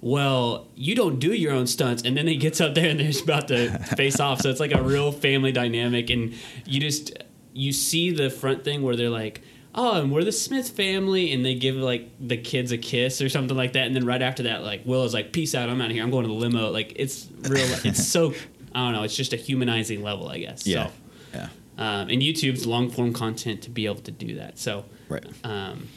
Well, 0.00 0.66
you 0.74 0.94
don't 0.94 1.18
do 1.18 1.32
your 1.32 1.52
own 1.52 1.66
stunts, 1.66 2.02
and 2.02 2.16
then 2.16 2.26
he 2.26 2.36
gets 2.36 2.60
up 2.60 2.74
there 2.74 2.88
and 2.90 2.98
they're 3.00 3.08
just 3.08 3.24
about 3.24 3.48
to 3.48 3.78
face 3.96 4.18
off. 4.20 4.40
So 4.40 4.48
it's 4.50 4.60
like 4.60 4.72
a 4.72 4.82
real 4.82 5.12
family 5.12 5.52
dynamic, 5.52 6.10
and 6.10 6.34
you 6.66 6.80
just 6.80 7.12
you 7.52 7.72
see 7.72 8.10
the 8.10 8.30
front 8.30 8.64
thing 8.64 8.82
where 8.82 8.96
they're 8.96 9.10
like, 9.10 9.42
"Oh, 9.74 10.00
and 10.00 10.10
we're 10.10 10.24
the 10.24 10.32
Smith 10.32 10.70
family," 10.70 11.32
and 11.32 11.44
they 11.44 11.54
give 11.54 11.76
like 11.76 12.08
the 12.20 12.36
kids 12.36 12.72
a 12.72 12.78
kiss 12.78 13.20
or 13.20 13.28
something 13.28 13.56
like 13.56 13.74
that, 13.74 13.86
and 13.86 13.94
then 13.94 14.06
right 14.06 14.22
after 14.22 14.44
that, 14.44 14.62
like 14.62 14.86
Will 14.86 15.04
is 15.04 15.12
like, 15.12 15.32
"Peace 15.32 15.54
out, 15.54 15.68
I'm 15.68 15.80
out 15.80 15.86
of 15.88 15.92
here. 15.92 16.02
I'm 16.02 16.10
going 16.10 16.22
to 16.24 16.28
the 16.28 16.34
limo." 16.34 16.70
Like 16.70 16.94
it's 16.96 17.28
real. 17.42 17.66
it's 17.84 18.06
so 18.06 18.32
I 18.74 18.84
don't 18.86 18.92
know. 18.94 19.02
It's 19.02 19.16
just 19.16 19.32
a 19.32 19.36
humanizing 19.36 20.02
level, 20.02 20.28
I 20.28 20.38
guess. 20.38 20.66
Yeah. 20.66 20.86
So, 20.86 20.92
Yeah. 21.34 21.48
um, 21.76 22.08
and 22.08 22.22
YouTube's 22.22 22.66
long 22.66 22.88
form 22.88 23.12
content 23.12 23.62
to 23.62 23.70
be 23.70 23.84
able 23.86 23.96
to 24.02 24.12
do 24.12 24.36
that. 24.36 24.58
So 24.58 24.84
Right. 25.08 25.24
um, 25.44 25.88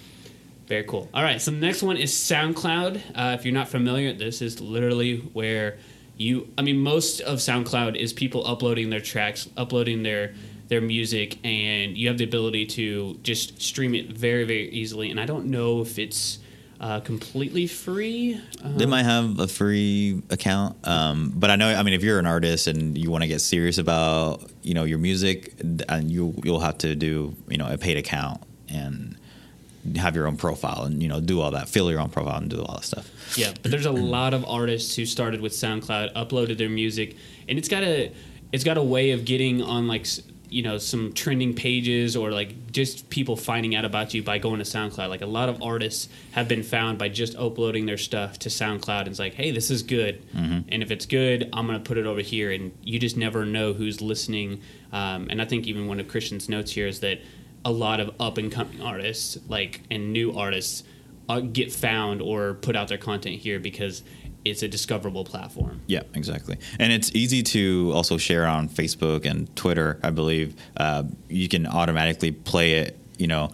very 0.68 0.84
cool. 0.84 1.10
All 1.14 1.24
right, 1.24 1.42
so 1.42 1.52
the 1.52 1.58
next 1.58 1.84
one 1.84 1.98
is 1.98 2.12
SoundCloud. 2.12 3.02
Uh, 3.16 3.36
if 3.38 3.46
you're 3.46 3.54
not 3.54 3.68
familiar, 3.68 4.14
this 4.14 4.42
is 4.42 4.62
literally 4.62 5.18
where 5.18 5.78
you. 6.18 6.48
I 6.58 6.62
mean, 6.62 6.78
most 6.78 7.22
of 7.22 7.40
SoundCloud 7.40 7.96
is 7.96 8.14
people 8.14 8.46
uploading 8.48 8.90
their 8.90 9.02
tracks, 9.02 9.50
uploading 9.58 10.04
their 10.04 10.34
their 10.70 10.82
music, 10.82 11.38
and 11.44 11.98
you 11.98 12.08
have 12.08 12.18
the 12.18 12.24
ability 12.24 12.66
to 12.66 13.20
just 13.24 13.62
stream 13.62 13.94
it 13.94 14.12
very, 14.14 14.44
very 14.46 14.70
easily. 14.70 15.12
And 15.12 15.20
I 15.20 15.26
don't 15.26 15.46
know 15.46 15.82
if 15.82 16.00
it's 16.00 16.40
uh, 16.80 17.00
completely 17.02 17.68
free. 17.68 18.42
Uh, 18.64 18.70
They 18.76 18.86
might 18.86 19.04
have 19.04 19.40
a 19.40 19.48
free 19.48 20.22
account, 20.30 20.76
um, 20.88 21.32
but 21.36 21.50
I 21.50 21.56
know. 21.56 21.74
I 21.74 21.84
mean, 21.84 21.94
if 21.94 22.04
you're 22.04 22.20
an 22.20 22.26
artist 22.26 22.68
and 22.68 22.98
you 22.98 23.12
want 23.12 23.24
to 23.24 23.28
get 23.28 23.42
serious 23.42 23.78
about 23.78 24.50
you 24.62 24.74
know 24.74 24.84
your 24.84 24.98
music, 24.98 25.54
and 25.90 26.12
you 26.12 26.34
you'll 26.44 26.60
have 26.62 26.78
to 26.80 26.96
do 26.96 27.36
you 27.50 27.58
know 27.58 27.68
a 27.68 27.78
paid 27.78 27.98
account 27.98 28.42
and 28.70 29.18
have 29.98 30.16
your 30.16 30.28
own 30.28 30.38
profile 30.38 30.84
and 30.84 31.02
you 31.04 31.10
know 31.10 31.20
do 31.20 31.42
all 31.42 31.52
that, 31.52 31.70
fill 31.70 31.92
your 31.92 32.00
own 32.00 32.10
profile 32.10 32.38
and 32.38 32.50
do 32.50 32.62
all 32.62 32.76
that 32.76 32.84
stuff. 32.84 33.38
Yeah, 33.38 33.54
but 33.62 33.72
there's 33.72 33.86
a 33.86 33.92
lot 33.92 34.34
of 34.34 34.46
artists 34.46 34.96
who 34.96 35.06
started 35.06 35.42
with 35.42 35.52
SoundCloud, 35.54 36.14
uploaded 36.14 36.58
their 36.58 36.70
music, 36.70 37.16
and 37.48 37.58
it's 37.58 37.68
got 37.70 37.84
a 37.84 38.12
it's 38.52 38.64
got 38.64 38.78
a 38.78 38.84
way 38.84 39.12
of 39.12 39.26
getting 39.26 39.62
on 39.62 39.88
like 39.88 40.06
you 40.50 40.62
know 40.62 40.78
some 40.78 41.12
trending 41.14 41.54
pages 41.56 42.16
or 42.16 42.32
like 42.32 42.72
just 42.72 43.10
people 43.10 43.36
finding 43.36 43.76
out 43.76 43.86
about 43.86 44.14
you 44.14 44.22
by 44.22 44.38
going 44.38 44.60
to 44.60 44.66
SoundCloud. 44.66 45.10
Like 45.10 45.22
a 45.22 45.26
lot 45.26 45.50
of 45.50 45.62
artists 45.64 46.10
have 46.32 46.48
been 46.48 46.62
found 46.64 46.98
by 47.00 47.10
just 47.10 47.36
uploading 47.36 47.88
their 47.88 47.98
stuff 47.98 48.38
to 48.40 48.50
SoundCloud 48.50 49.00
and 49.00 49.08
it's 49.10 49.20
like, 49.20 49.34
hey, 49.34 49.52
this 49.52 49.72
is 49.72 49.82
good, 49.84 50.24
and 50.34 50.84
if 50.84 50.92
it's 50.92 51.08
good, 51.08 51.50
I'm 51.54 51.66
gonna 51.66 51.80
put 51.80 51.98
it 51.98 52.06
over 52.06 52.22
here, 52.22 52.52
and 52.52 52.72
you 52.84 53.00
just 53.00 53.18
never 53.18 53.46
know 53.46 53.74
who's 53.74 54.02
listening. 54.02 54.62
Um, 54.92 55.28
and 55.30 55.42
I 55.42 55.46
think 55.46 55.66
even 55.66 55.88
one 55.88 56.00
of 56.00 56.08
Christian's 56.08 56.48
notes 56.48 56.72
here 56.72 56.86
is 56.88 57.00
that 57.00 57.20
a 57.66 57.72
lot 57.72 58.00
of 58.00 58.14
up 58.20 58.38
and 58.38 58.52
coming 58.52 58.82
artists 58.82 59.38
like 59.48 59.82
and 59.90 60.12
new 60.12 60.34
artists 60.34 60.84
uh, 61.30 61.40
get 61.40 61.72
found 61.72 62.22
or 62.22 62.56
put 62.56 62.76
out 62.76 62.88
their 62.88 62.98
content 62.98 63.38
here 63.38 63.60
because 63.60 64.04
it's 64.46 64.62
a 64.62 64.68
discoverable 64.68 65.24
platform. 65.24 65.82
Yeah, 65.88 66.04
exactly. 66.14 66.58
And 66.78 66.92
it's 66.92 67.12
easy 67.16 67.44
to 67.44 67.92
also 67.94 68.18
share 68.18 68.46
on 68.46 68.68
Facebook 68.68 69.26
and 69.26 69.54
Twitter. 69.56 70.00
I 70.04 70.10
believe 70.10 70.56
uh, 70.76 71.04
you 71.30 71.48
can 71.48 71.66
automatically 71.66 72.32
play 72.32 72.74
it, 72.74 73.00
you 73.18 73.28
know, 73.28 73.52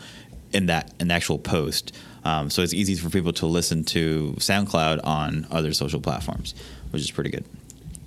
in 0.52 0.66
that 0.68 0.94
in 1.00 1.10
the 1.10 1.14
actual 1.14 1.38
post. 1.38 1.96
Um, 2.24 2.50
so 2.50 2.64
it's 2.64 2.74
easy 2.74 2.96
for 2.96 3.10
people 3.10 3.34
to 3.34 3.46
listen 3.46 3.84
to 3.86 4.34
SoundCloud 4.38 5.02
on 5.04 5.48
other 5.52 5.74
social 5.74 6.02
platforms, 6.02 6.54
which 6.92 7.02
is 7.02 7.12
pretty 7.12 7.30
good. 7.30 7.46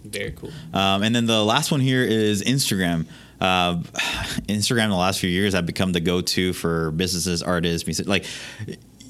Very 0.05 0.33
cool. 0.33 0.51
Um, 0.75 1.03
and 1.03 1.15
then 1.15 1.27
the 1.27 1.43
last 1.43 1.71
one 1.71 1.81
here 1.81 2.03
is 2.03 2.43
Instagram. 2.43 3.07
Uh, 3.43 3.75
Instagram 4.49 4.85
in 4.85 4.91
the 4.91 4.97
last 4.97 5.19
few 5.19 5.29
years 5.29 5.53
have 5.53 5.67
become 5.67 5.93
the 5.93 6.01
go-to 6.01 6.53
for 6.53 6.93
businesses, 6.93 7.43
artists, 7.43 7.87
music, 7.89 8.07
like 8.07 8.25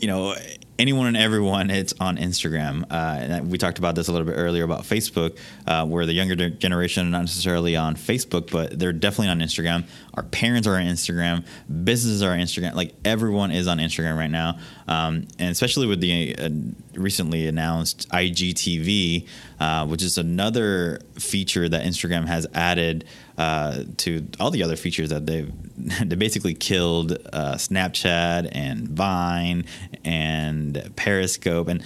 you 0.00 0.08
know 0.08 0.34
anyone 0.78 1.06
and 1.06 1.16
everyone. 1.16 1.70
It's 1.70 1.94
on 2.00 2.16
Instagram. 2.16 2.84
Uh, 2.90 3.16
and 3.18 3.50
we 3.50 3.58
talked 3.58 3.78
about 3.78 3.94
this 3.94 4.08
a 4.08 4.12
little 4.12 4.26
bit 4.26 4.34
earlier 4.34 4.64
about 4.64 4.82
Facebook, 4.82 5.38
uh, 5.66 5.86
where 5.86 6.06
the 6.06 6.12
younger 6.12 6.50
generation 6.50 7.06
are 7.06 7.10
not 7.10 7.20
necessarily 7.20 7.76
on 7.76 7.94
Facebook, 7.94 8.50
but 8.50 8.78
they're 8.78 8.92
definitely 8.92 9.28
on 9.28 9.40
Instagram. 9.40 9.84
Our 10.14 10.22
parents 10.24 10.66
are 10.66 10.76
on 10.76 10.84
Instagram. 10.84 11.44
Businesses 11.84 12.22
are 12.22 12.32
on 12.32 12.38
Instagram. 12.38 12.74
Like 12.74 12.94
everyone 13.04 13.50
is 13.50 13.68
on 13.68 13.78
Instagram 13.78 14.16
right 14.16 14.30
now, 14.30 14.58
um, 14.88 15.26
and 15.38 15.50
especially 15.50 15.86
with 15.86 16.00
the 16.00 16.36
uh, 16.36 16.50
recently 16.94 17.46
announced 17.46 18.08
IGTV, 18.10 19.26
uh, 19.60 19.86
which 19.86 20.02
is 20.02 20.18
another 20.18 21.00
feature 21.18 21.68
that 21.68 21.84
Instagram 21.84 22.26
has 22.26 22.46
added 22.54 23.04
uh, 23.38 23.84
to 23.96 24.26
all 24.38 24.50
the 24.50 24.62
other 24.62 24.76
features 24.76 25.08
that 25.10 25.26
they've 25.26 25.50
they 26.04 26.16
basically 26.16 26.54
killed 26.54 27.12
uh, 27.32 27.54
Snapchat 27.54 28.48
and 28.52 28.88
Vine 28.88 29.64
and 30.04 30.92
Periscope 30.96 31.68
and 31.68 31.82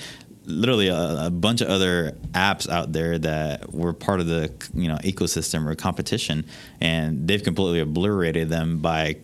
literally 0.46 0.88
a, 0.88 1.26
a 1.26 1.30
bunch 1.30 1.60
of 1.60 1.68
other 1.68 2.12
apps 2.32 2.68
out 2.68 2.92
there 2.92 3.18
that 3.18 3.72
were 3.72 3.92
part 3.92 4.20
of 4.20 4.26
the 4.26 4.52
you 4.74 4.88
know 4.88 4.96
ecosystem 4.98 5.66
or 5.66 5.74
competition, 5.74 6.44
and 6.80 7.28
they've 7.28 7.42
completely 7.42 7.80
obliterated 7.80 8.48
them 8.48 8.78
by 8.78 9.16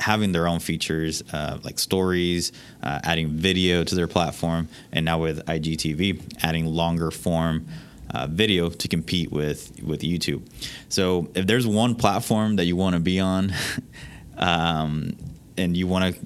having 0.00 0.30
their 0.30 0.46
own 0.46 0.60
features 0.60 1.22
uh, 1.32 1.58
like 1.64 1.78
stories, 1.78 2.52
uh, 2.82 3.00
adding 3.02 3.30
video 3.30 3.82
to 3.82 3.94
their 3.94 4.06
platform, 4.06 4.68
and 4.92 5.04
now 5.04 5.18
with 5.18 5.44
IGTV, 5.46 6.38
adding 6.42 6.66
longer 6.66 7.10
form 7.10 7.66
uh, 8.14 8.26
video 8.26 8.68
to 8.70 8.88
compete 8.88 9.32
with 9.32 9.72
with 9.82 10.02
YouTube. 10.02 10.46
So 10.88 11.28
if 11.34 11.46
there's 11.46 11.66
one 11.66 11.94
platform 11.94 12.56
that 12.56 12.64
you 12.64 12.76
want 12.76 12.94
to 12.94 13.00
be 13.00 13.20
on, 13.20 13.52
um, 14.36 15.16
and 15.56 15.76
you 15.76 15.86
want 15.86 16.14
to 16.14 16.20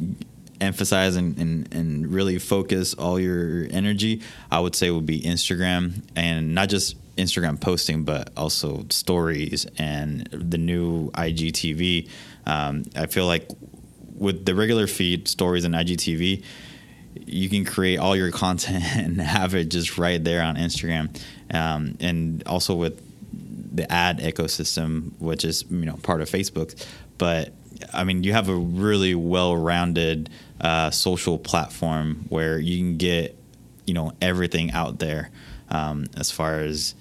emphasize 0.62 1.16
and, 1.16 1.36
and, 1.38 1.74
and 1.74 2.12
really 2.12 2.38
focus 2.38 2.94
all 2.94 3.18
your 3.20 3.66
energy, 3.70 4.22
I 4.50 4.60
would 4.60 4.74
say 4.74 4.90
would 4.90 5.06
be 5.06 5.20
Instagram, 5.20 6.02
and 6.16 6.54
not 6.54 6.68
just 6.68 6.96
Instagram 7.16 7.60
posting, 7.60 8.04
but 8.04 8.30
also 8.36 8.86
stories 8.88 9.66
and 9.76 10.26
the 10.32 10.58
new 10.58 11.10
IGTV. 11.10 12.08
Um, 12.46 12.84
I 12.96 13.06
feel 13.06 13.26
like 13.26 13.48
with 14.16 14.44
the 14.46 14.54
regular 14.54 14.86
feed, 14.86 15.28
stories, 15.28 15.64
and 15.64 15.74
IGTV, 15.74 16.42
you 17.26 17.48
can 17.48 17.64
create 17.64 17.98
all 17.98 18.16
your 18.16 18.30
content 18.44 18.84
and 18.96 19.20
have 19.20 19.54
it 19.54 19.66
just 19.66 19.98
right 19.98 20.22
there 20.22 20.42
on 20.42 20.56
Instagram, 20.56 21.20
um, 21.52 21.96
and 22.00 22.42
also 22.46 22.74
with 22.74 23.02
the 23.74 23.90
ad 23.90 24.18
ecosystem, 24.20 25.12
which 25.18 25.44
is 25.44 25.64
you 25.70 25.84
know 25.84 25.96
part 26.02 26.20
of 26.20 26.30
Facebook. 26.30 26.86
But 27.18 27.52
I 27.92 28.04
mean, 28.04 28.24
you 28.24 28.32
have 28.32 28.48
a 28.48 28.54
really 28.54 29.14
well-rounded 29.14 30.30
uh, 30.60 30.90
social 30.90 31.38
platform 31.38 32.26
where 32.28 32.58
you 32.58 32.78
can 32.78 32.96
get 32.96 33.36
you 33.86 33.94
know 33.94 34.12
everything 34.20 34.70
out 34.72 34.98
there 34.98 35.30
um, 35.68 36.06
as 36.16 36.30
far 36.30 36.60
as 36.60 36.94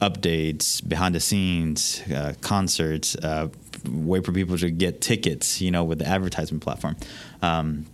updates, 0.00 0.86
behind 0.86 1.14
the 1.14 1.20
scenes, 1.20 2.02
uh, 2.12 2.34
concerts, 2.40 3.16
uh, 3.16 3.48
way 3.88 4.20
for 4.20 4.32
people 4.32 4.58
to 4.58 4.70
get 4.70 5.00
tickets. 5.00 5.60
You 5.60 5.70
know, 5.70 5.84
with 5.84 5.98
the 5.98 6.06
advertisement 6.06 6.62
platform. 6.62 6.96
Um, 7.42 7.86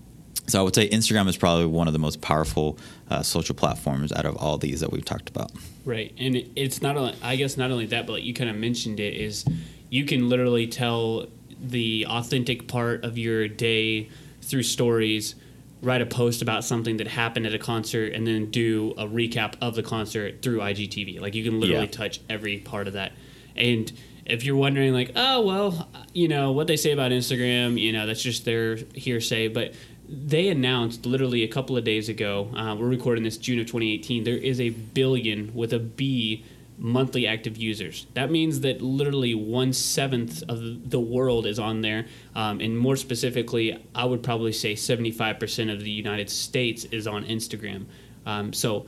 so 0.48 0.58
I 0.58 0.62
would 0.62 0.74
say 0.74 0.88
Instagram 0.88 1.28
is 1.28 1.36
probably 1.36 1.66
one 1.66 1.86
of 1.86 1.92
the 1.92 2.00
most 2.00 2.20
powerful 2.20 2.76
uh, 3.08 3.22
social 3.22 3.54
platforms 3.54 4.12
out 4.12 4.26
of 4.26 4.36
all 4.36 4.58
these 4.58 4.80
that 4.80 4.90
we've 4.90 5.04
talked 5.04 5.28
about. 5.28 5.52
Right, 5.84 6.12
and 6.18 6.36
it's 6.56 6.82
not 6.82 6.96
only 6.96 7.14
I 7.22 7.36
guess 7.36 7.56
not 7.56 7.70
only 7.70 7.86
that, 7.86 8.06
but 8.06 8.14
like 8.14 8.24
you 8.24 8.34
kind 8.34 8.50
of 8.50 8.56
mentioned 8.56 8.98
it 8.98 9.14
is 9.14 9.44
you 9.88 10.04
can 10.04 10.28
literally 10.28 10.66
tell 10.66 11.26
the 11.62 12.06
authentic 12.08 12.66
part 12.68 13.04
of 13.04 13.16
your 13.18 13.48
day 13.48 14.08
through 14.40 14.64
stories. 14.64 15.34
Write 15.80 16.00
a 16.00 16.06
post 16.06 16.42
about 16.42 16.64
something 16.64 16.98
that 16.98 17.08
happened 17.08 17.46
at 17.46 17.54
a 17.54 17.58
concert, 17.58 18.12
and 18.12 18.26
then 18.26 18.50
do 18.50 18.94
a 18.96 19.04
recap 19.06 19.54
of 19.60 19.74
the 19.74 19.82
concert 19.82 20.40
through 20.42 20.58
IGTV. 20.60 21.20
Like 21.20 21.34
you 21.34 21.42
can 21.42 21.58
literally 21.60 21.86
Yeah. 21.86 21.90
touch 21.90 22.20
every 22.28 22.58
part 22.58 22.86
of 22.86 22.92
that. 22.94 23.12
And 23.56 23.90
if 24.24 24.44
you're 24.44 24.56
wondering, 24.56 24.92
like, 24.92 25.10
oh 25.16 25.40
well, 25.44 25.88
you 26.12 26.28
know 26.28 26.52
what 26.52 26.66
they 26.68 26.76
say 26.76 26.92
about 26.92 27.10
Instagram, 27.10 27.80
you 27.80 27.92
know 27.92 28.06
that's 28.06 28.22
just 28.22 28.44
their 28.44 28.76
hearsay, 28.94 29.48
but 29.48 29.74
they 30.08 30.48
announced 30.48 31.04
literally 31.06 31.42
a 31.42 31.48
couple 31.48 31.76
of 31.76 31.84
days 31.84 32.08
ago. 32.08 32.48
Uh, 32.54 32.76
we're 32.78 32.86
recording 32.88 33.24
this 33.24 33.36
June 33.36 33.58
of 33.58 33.66
2018. 33.66 34.24
There 34.24 34.36
is 34.36 34.60
a 34.60 34.68
billion 34.70 35.52
with 35.54 35.72
a 35.72 35.78
B 35.80 36.44
monthly 36.78 37.26
active 37.26 37.56
users. 37.56 38.06
That 38.14 38.30
means 38.30 38.60
that 38.60 38.82
literally 38.82 39.34
one 39.34 39.72
seventh 39.72 40.42
of 40.48 40.90
the 40.90 41.00
world 41.00 41.46
is 41.46 41.58
on 41.58 41.80
there, 41.82 42.06
um, 42.34 42.60
and 42.60 42.76
more 42.76 42.96
specifically, 42.96 43.78
I 43.94 44.04
would 44.04 44.22
probably 44.22 44.52
say 44.52 44.74
75% 44.74 45.72
of 45.72 45.80
the 45.80 45.90
United 45.90 46.30
States 46.30 46.84
is 46.86 47.06
on 47.06 47.24
Instagram. 47.24 47.86
Um, 48.26 48.52
so 48.52 48.86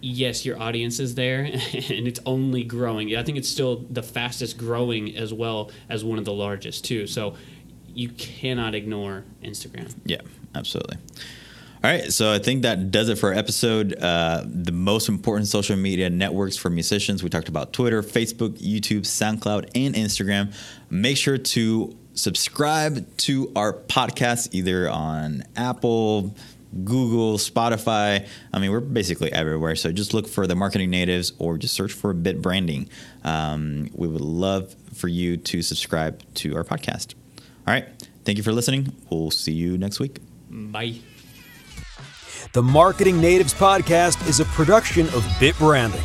yes, 0.00 0.44
your 0.44 0.60
audience 0.60 0.98
is 0.98 1.14
there, 1.14 1.42
and 1.44 2.08
it's 2.08 2.20
only 2.26 2.64
growing. 2.64 3.14
I 3.16 3.22
think 3.22 3.38
it's 3.38 3.48
still 3.48 3.84
the 3.90 4.02
fastest 4.02 4.58
growing 4.58 5.16
as 5.16 5.32
well 5.32 5.70
as 5.88 6.04
one 6.04 6.18
of 6.18 6.24
the 6.24 6.32
largest 6.32 6.84
too. 6.84 7.06
So 7.06 7.34
you 7.94 8.08
cannot 8.10 8.74
ignore 8.74 9.24
Instagram. 9.42 9.94
Yeah, 10.04 10.20
absolutely. 10.54 10.96
All 11.82 11.90
right, 11.90 12.12
so 12.12 12.30
I 12.30 12.38
think 12.38 12.62
that 12.62 12.90
does 12.90 13.08
it 13.08 13.16
for 13.16 13.30
our 13.30 13.38
episode. 13.38 13.96
Uh, 13.98 14.44
the 14.44 14.70
most 14.72 15.08
important 15.08 15.48
social 15.48 15.76
media 15.76 16.10
networks 16.10 16.54
for 16.58 16.68
musicians. 16.68 17.22
We 17.22 17.30
talked 17.30 17.48
about 17.48 17.72
Twitter, 17.72 18.02
Facebook, 18.02 18.58
YouTube, 18.58 19.00
SoundCloud, 19.00 19.70
and 19.74 19.94
Instagram. 19.94 20.52
Make 20.90 21.16
sure 21.16 21.38
to 21.38 21.96
subscribe 22.12 23.16
to 23.18 23.50
our 23.56 23.72
podcast 23.72 24.50
either 24.52 24.90
on 24.90 25.44
Apple, 25.56 26.34
Google, 26.84 27.38
Spotify. 27.38 28.28
I 28.52 28.58
mean, 28.58 28.72
we're 28.72 28.80
basically 28.80 29.32
everywhere. 29.32 29.74
So 29.74 29.90
just 29.90 30.12
look 30.12 30.28
for 30.28 30.46
the 30.46 30.54
marketing 30.54 30.90
natives 30.90 31.32
or 31.38 31.56
just 31.56 31.72
search 31.72 31.94
for 31.94 32.12
Bit 32.12 32.42
Branding. 32.42 32.90
Um, 33.24 33.88
we 33.94 34.06
would 34.06 34.20
love 34.20 34.74
for 34.92 35.08
you 35.08 35.38
to 35.38 35.62
subscribe 35.62 36.22
to 36.34 36.56
our 36.56 36.64
podcast. 36.64 37.14
All 37.66 37.72
right, 37.72 37.86
thank 38.26 38.36
you 38.36 38.44
for 38.44 38.52
listening. 38.52 38.92
We'll 39.10 39.30
see 39.30 39.52
you 39.52 39.78
next 39.78 39.98
week. 39.98 40.18
Bye. 40.50 41.00
The 42.52 42.62
Marketing 42.62 43.20
Natives 43.20 43.54
Podcast 43.54 44.28
is 44.28 44.40
a 44.40 44.44
production 44.46 45.06
of 45.08 45.24
Bit 45.38 45.56
Branding. 45.58 46.00